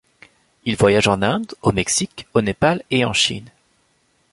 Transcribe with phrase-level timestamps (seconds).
[0.65, 3.49] Il voyage en Inde, au Mexique, au Népal et en Chine.